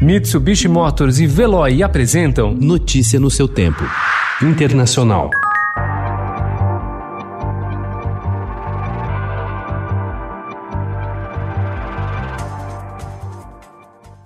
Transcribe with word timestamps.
Mitsubishi 0.00 0.68
Motors 0.68 1.18
e 1.20 1.26
Veloy 1.26 1.82
apresentam 1.82 2.52
Notícia 2.52 3.18
no 3.18 3.30
seu 3.30 3.48
tempo. 3.48 3.82
Internacional. 4.42 5.30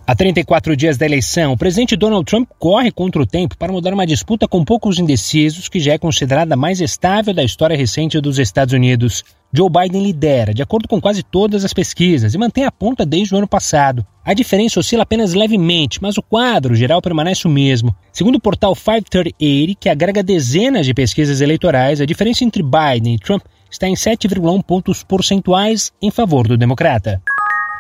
Há 0.04 0.14
34 0.16 0.76
dias 0.76 0.98
da 0.98 1.06
eleição, 1.06 1.52
o 1.52 1.56
presidente 1.56 1.94
Donald 1.94 2.24
Trump 2.24 2.48
corre 2.58 2.90
contra 2.90 3.22
o 3.22 3.26
tempo 3.26 3.56
para 3.56 3.70
mudar 3.70 3.94
uma 3.94 4.04
disputa 4.04 4.48
com 4.48 4.64
poucos 4.64 4.98
indecisos 4.98 5.68
que 5.68 5.78
já 5.78 5.92
é 5.92 5.98
considerada 5.98 6.54
a 6.54 6.56
mais 6.56 6.80
estável 6.80 7.32
da 7.32 7.44
história 7.44 7.76
recente 7.76 8.20
dos 8.20 8.40
Estados 8.40 8.74
Unidos. 8.74 9.22
Joe 9.52 9.68
Biden 9.68 10.02
lidera, 10.02 10.54
de 10.54 10.62
acordo 10.62 10.86
com 10.86 11.00
quase 11.00 11.24
todas 11.24 11.64
as 11.64 11.72
pesquisas, 11.72 12.34
e 12.34 12.38
mantém 12.38 12.64
a 12.64 12.70
ponta 12.70 13.04
desde 13.04 13.34
o 13.34 13.38
ano 13.38 13.48
passado. 13.48 14.06
A 14.24 14.32
diferença 14.32 14.78
oscila 14.78 15.02
apenas 15.02 15.34
levemente, 15.34 16.00
mas 16.00 16.16
o 16.16 16.22
quadro 16.22 16.74
geral 16.74 17.02
permanece 17.02 17.48
o 17.48 17.50
mesmo. 17.50 17.94
Segundo 18.12 18.36
o 18.36 18.40
portal 18.40 18.76
538, 18.76 19.76
que 19.78 19.88
agrega 19.88 20.22
dezenas 20.22 20.86
de 20.86 20.94
pesquisas 20.94 21.40
eleitorais, 21.40 22.00
a 22.00 22.06
diferença 22.06 22.44
entre 22.44 22.62
Biden 22.62 23.14
e 23.14 23.18
Trump 23.18 23.42
está 23.68 23.88
em 23.88 23.94
7,1 23.94 24.62
pontos 24.62 25.02
percentuais 25.02 25.92
em 26.00 26.12
favor 26.12 26.46
do 26.46 26.56
democrata. 26.56 27.20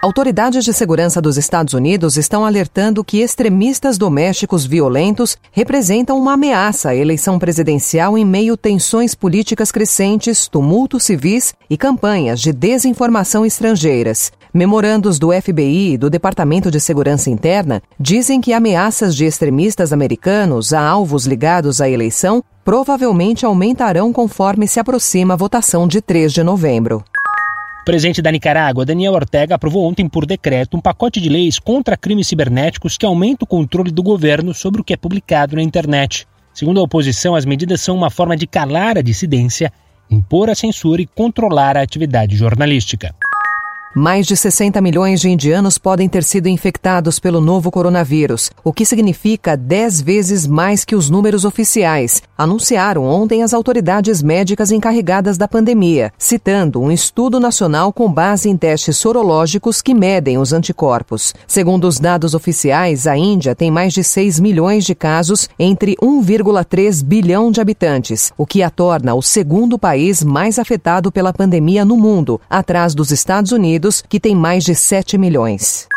Autoridades 0.02 0.64
de 0.64 0.72
segurança 0.72 1.20
dos 1.20 1.36
Estados 1.36 1.74
Unidos 1.74 2.16
estão 2.16 2.46
alertando 2.46 3.04
que 3.04 3.20
extremistas 3.20 3.98
domésticos 3.98 4.64
violentos 4.64 5.36
representam 5.52 6.18
uma 6.18 6.32
ameaça 6.32 6.88
à 6.88 6.96
eleição 6.96 7.38
presidencial 7.38 8.16
em 8.16 8.24
meio 8.24 8.56
tensões 8.56 9.14
políticas 9.14 9.70
crescentes, 9.70 10.48
tumultos 10.48 11.02
civis 11.02 11.52
e 11.68 11.76
campanhas 11.76 12.40
de 12.40 12.50
desinformação 12.50 13.44
estrangeiras. 13.44 14.32
Memorandos 14.54 15.18
do 15.18 15.32
FBI 15.38 15.92
e 15.92 15.98
do 15.98 16.08
Departamento 16.08 16.70
de 16.70 16.80
Segurança 16.80 17.28
Interna 17.28 17.82
dizem 17.98 18.40
que 18.40 18.54
ameaças 18.54 19.14
de 19.14 19.26
extremistas 19.26 19.92
americanos 19.92 20.72
a 20.72 20.80
alvos 20.80 21.26
ligados 21.26 21.78
à 21.78 21.90
eleição 21.90 22.42
provavelmente 22.64 23.44
aumentarão 23.44 24.14
conforme 24.14 24.66
se 24.66 24.80
aproxima 24.80 25.34
a 25.34 25.36
votação 25.36 25.86
de 25.86 26.00
3 26.00 26.32
de 26.32 26.42
novembro. 26.42 27.04
O 27.80 27.84
presidente 27.84 28.20
da 28.20 28.30
Nicarágua, 28.30 28.84
Daniel 28.84 29.14
Ortega, 29.14 29.54
aprovou 29.54 29.88
ontem 29.88 30.06
por 30.06 30.26
decreto 30.26 30.76
um 30.76 30.80
pacote 30.80 31.18
de 31.18 31.30
leis 31.30 31.58
contra 31.58 31.96
crimes 31.96 32.26
cibernéticos 32.26 32.98
que 32.98 33.06
aumenta 33.06 33.44
o 33.44 33.48
controle 33.48 33.90
do 33.90 34.02
governo 34.02 34.52
sobre 34.52 34.82
o 34.82 34.84
que 34.84 34.92
é 34.92 34.96
publicado 34.98 35.56
na 35.56 35.62
internet. 35.62 36.26
Segundo 36.52 36.78
a 36.78 36.82
oposição, 36.82 37.34
as 37.34 37.46
medidas 37.46 37.80
são 37.80 37.96
uma 37.96 38.10
forma 38.10 38.36
de 38.36 38.46
calar 38.46 38.98
a 38.98 39.02
dissidência, 39.02 39.72
impor 40.10 40.50
a 40.50 40.54
censura 40.54 41.00
e 41.00 41.06
controlar 41.06 41.76
a 41.78 41.82
atividade 41.82 42.36
jornalística. 42.36 43.14
Mais 43.92 44.24
de 44.24 44.36
60 44.36 44.80
milhões 44.80 45.20
de 45.20 45.28
indianos 45.28 45.76
podem 45.76 46.08
ter 46.08 46.22
sido 46.22 46.46
infectados 46.46 47.18
pelo 47.18 47.40
novo 47.40 47.72
coronavírus, 47.72 48.48
o 48.62 48.72
que 48.72 48.84
significa 48.84 49.56
10 49.56 50.00
vezes 50.00 50.46
mais 50.46 50.84
que 50.84 50.94
os 50.94 51.10
números 51.10 51.44
oficiais, 51.44 52.22
anunciaram 52.38 53.04
ontem 53.04 53.42
as 53.42 53.52
autoridades 53.52 54.22
médicas 54.22 54.70
encarregadas 54.70 55.36
da 55.36 55.48
pandemia, 55.48 56.12
citando 56.16 56.80
um 56.80 56.92
estudo 56.92 57.40
nacional 57.40 57.92
com 57.92 58.10
base 58.12 58.48
em 58.48 58.56
testes 58.56 58.96
sorológicos 58.96 59.82
que 59.82 59.92
medem 59.92 60.38
os 60.38 60.52
anticorpos. 60.52 61.34
Segundo 61.48 61.88
os 61.88 61.98
dados 61.98 62.32
oficiais, 62.32 63.08
a 63.08 63.16
Índia 63.16 63.56
tem 63.56 63.72
mais 63.72 63.92
de 63.92 64.04
6 64.04 64.38
milhões 64.38 64.84
de 64.84 64.94
casos 64.94 65.48
entre 65.58 65.96
1,3 65.96 67.02
bilhão 67.02 67.50
de 67.50 67.60
habitantes, 67.60 68.32
o 68.38 68.46
que 68.46 68.62
a 68.62 68.70
torna 68.70 69.16
o 69.16 69.20
segundo 69.20 69.76
país 69.76 70.22
mais 70.22 70.60
afetado 70.60 71.10
pela 71.10 71.32
pandemia 71.32 71.84
no 71.84 71.96
mundo, 71.96 72.40
atrás 72.48 72.94
dos 72.94 73.10
Estados 73.10 73.50
Unidos 73.50 73.79
Unidos, 73.80 74.02
que 74.06 74.20
tem 74.20 74.34
mais 74.34 74.64
de 74.64 74.74
7 74.74 75.16
milhões. 75.16 75.88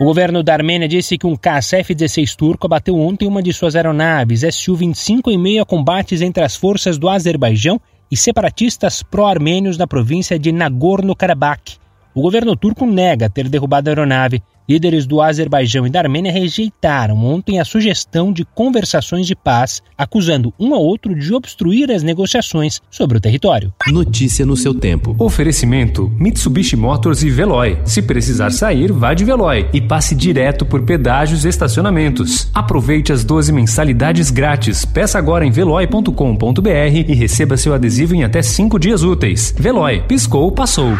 O 0.00 0.04
governo 0.04 0.44
da 0.44 0.52
Armênia 0.52 0.86
disse 0.86 1.18
que 1.18 1.26
um 1.26 1.34
caça 1.34 1.76
F-16 1.78 2.36
turco 2.36 2.66
abateu 2.66 2.96
ontem 2.96 3.26
uma 3.26 3.42
de 3.42 3.52
suas 3.52 3.74
aeronaves 3.74 4.42
Su-25 4.54 5.32
em 5.32 5.36
meio 5.36 5.60
a 5.60 5.66
combates 5.66 6.22
entre 6.22 6.44
as 6.44 6.54
forças 6.54 6.96
do 6.96 7.08
Azerbaijão 7.08 7.80
e 8.08 8.16
separatistas 8.16 9.02
pró-armênios 9.02 9.76
na 9.76 9.86
província 9.86 10.38
de 10.38 10.52
Nagorno-Karabakh. 10.52 11.78
O 12.18 12.20
governo 12.20 12.56
turco 12.56 12.84
nega 12.84 13.30
ter 13.30 13.48
derrubado 13.48 13.88
a 13.88 13.92
aeronave 13.92 14.42
Líderes 14.68 15.06
do 15.06 15.22
Azerbaijão 15.22 15.86
e 15.86 15.90
da 15.90 16.00
Armênia 16.00 16.30
rejeitaram 16.30 17.16
ontem 17.24 17.58
a 17.58 17.64
sugestão 17.64 18.30
de 18.30 18.44
conversações 18.44 19.26
de 19.26 19.34
paz, 19.34 19.80
acusando 19.96 20.52
um 20.60 20.74
ao 20.74 20.82
outro 20.82 21.14
de 21.18 21.32
obstruir 21.32 21.90
as 21.90 22.02
negociações 22.02 22.78
sobre 22.90 23.16
o 23.16 23.20
território. 23.20 23.72
Notícia 23.86 24.44
no 24.44 24.58
seu 24.58 24.74
tempo. 24.74 25.16
Oferecimento: 25.18 26.12
Mitsubishi 26.18 26.76
Motors 26.76 27.22
e 27.22 27.30
Veloy. 27.30 27.78
Se 27.86 28.02
precisar 28.02 28.50
sair, 28.50 28.92
vá 28.92 29.14
de 29.14 29.24
Veloy 29.24 29.66
e 29.72 29.80
passe 29.80 30.14
direto 30.14 30.66
por 30.66 30.82
pedágios 30.82 31.46
e 31.46 31.48
estacionamentos. 31.48 32.50
Aproveite 32.52 33.10
as 33.10 33.24
12 33.24 33.50
mensalidades 33.50 34.30
grátis. 34.30 34.84
Peça 34.84 35.18
agora 35.18 35.46
em 35.46 35.50
veloy.com.br 35.50 36.68
e 37.08 37.14
receba 37.14 37.56
seu 37.56 37.72
adesivo 37.72 38.14
em 38.14 38.22
até 38.22 38.42
5 38.42 38.78
dias 38.78 39.02
úteis. 39.02 39.54
Veloy, 39.58 40.02
piscou, 40.02 40.52
passou. 40.52 40.92